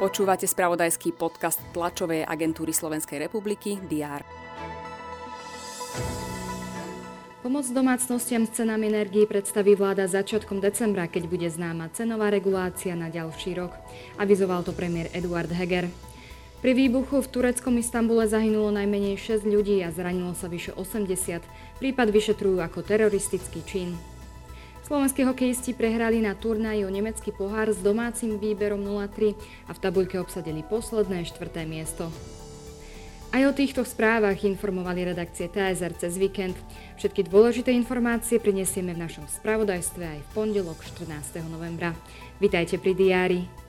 [0.00, 4.24] Počúvate spravodajský podcast tlačovej agentúry Slovenskej republiky DR.
[7.44, 13.12] Pomoc domácnostiam s cenami energii predstaví vláda začiatkom decembra, keď bude známa cenová regulácia na
[13.12, 13.76] ďalší rok.
[14.16, 15.88] Avizoval to premiér Eduard Heger.
[16.60, 21.40] Pri výbuchu v tureckom Istambule zahynulo najmenej 6 ľudí a zranilo sa vyše 80.
[21.80, 23.96] Prípad vyšetrujú ako teroristický čin.
[24.90, 30.18] Slovenskí hokejisti prehrali na turnaji o nemecký pohár s domácim výberom 0-3 a v tabuľke
[30.18, 32.10] obsadili posledné štvrté miesto.
[33.30, 36.58] Aj o týchto správach informovali redakcie TSR cez víkend.
[36.98, 41.38] Všetky dôležité informácie prinesieme v našom spravodajstve aj v pondelok 14.
[41.46, 41.94] novembra.
[42.42, 43.59] Vitajte pri diári.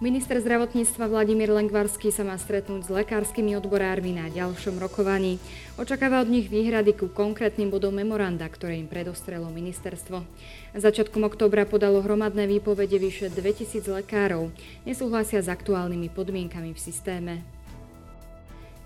[0.00, 5.36] Minister zdravotníctva Vladimír Lengvarský sa má stretnúť s lekárskymi odborármi na ďalšom rokovaní.
[5.76, 10.24] Očakáva od nich výhrady ku konkrétnym bodom memoranda, ktoré im predostrelo ministerstvo.
[10.72, 14.48] Začiatkom októbra podalo hromadné výpovede vyše 2000 lekárov.
[14.88, 17.44] Nesúhlasia s aktuálnymi podmienkami v systéme.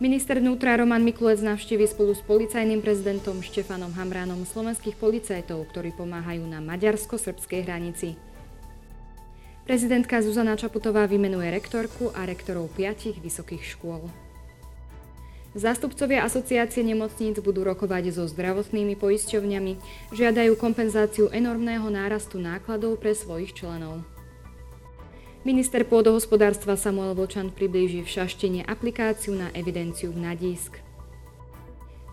[0.02, 6.42] Minister vnútra Roman Mikulec navštívi spolu s policajným prezidentom Štefanom Hamránom slovenských policajtov, ktorí pomáhajú
[6.42, 8.33] na maďarsko-srbskej hranici.
[9.64, 14.12] Prezidentka Zuzana Čaputová vymenuje rektorku a rektorov piatich vysokých škôl.
[15.56, 19.72] Zástupcovia asociácie nemocníc budú rokovať so zdravotnými poisťovňami,
[20.12, 24.04] žiadajú kompenzáciu enormného nárastu nákladov pre svojich členov.
[25.48, 30.76] Minister pôdohospodárstva Samuel Vočan priblíži v Šaštine aplikáciu na evidenciu na disk.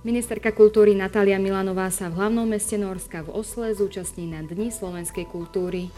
[0.07, 5.27] Ministerka kultúry Natália Milanová sa v hlavnom meste Norska v Osle zúčastní na Dni slovenskej
[5.27, 5.91] kultúry.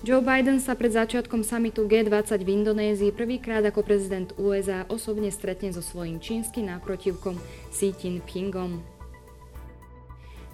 [0.00, 5.76] Joe Biden sa pred začiatkom samitu G20 v Indonézii prvýkrát ako prezident USA osobne stretne
[5.76, 7.36] so svojím čínskym náprotivkom
[7.68, 8.80] Xi Jinpingom.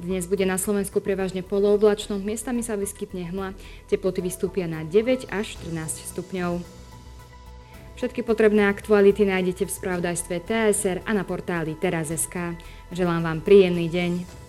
[0.02, 3.54] Dnes bude na Slovensku prevažne polooblačno, miestami sa vyskytne hmla,
[3.86, 6.66] teploty vystúpia na 9 až 14 stupňov.
[8.02, 12.58] Všetky potrebné aktuality nájdete v spravodajstve TSR a na portáli teraz.sk.
[12.90, 14.45] Želám vám príjemný deň.